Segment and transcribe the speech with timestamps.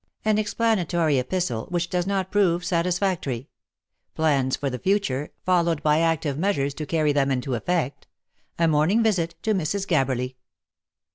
[0.25, 3.47] AN EXPLANATORY EPISTLE, WHICH DOES NOT PROVE SATISFACTORY
[4.15, 8.07] PLANS FOR THE FUTURE, FOLLOWED BY ACTIVE MEASURES TO CAURY THEM INTO EFFECT
[8.57, 9.87] A MORNING VISIT TO MRS.
[9.87, 10.37] GABBERLY.